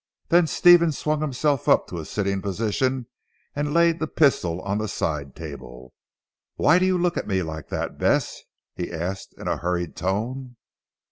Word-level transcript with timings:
Then 0.29 0.47
Stephen 0.47 0.91
swung 0.91 1.21
himself 1.21 1.69
up 1.69 1.85
to 1.89 1.99
a 1.99 2.05
sitting 2.05 2.41
position 2.41 3.05
and 3.55 3.71
laid 3.71 3.99
the 3.99 4.07
pistol 4.07 4.59
on 4.63 4.79
the 4.79 4.87
side 4.87 5.35
table. 5.35 5.93
"Why 6.55 6.79
do 6.79 6.87
you 6.87 6.97
look 6.97 7.17
at 7.17 7.27
me 7.27 7.43
like 7.43 7.67
that 7.69 7.99
Bess?" 7.99 8.41
he 8.73 8.91
asked 8.91 9.35
in 9.37 9.47
a 9.47 9.57
hurried 9.57 9.95
tone. 9.95 10.55